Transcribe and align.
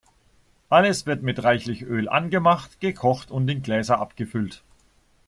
Alles 0.67 1.05
wird 1.05 1.21
mit 1.21 1.43
reichlich 1.43 1.83
Öl 1.83 2.09
angemacht, 2.09 2.79
gekocht 2.79 3.29
und 3.29 3.47
in 3.49 3.61
Gläser 3.61 3.99
abgefüllt. 3.99 4.63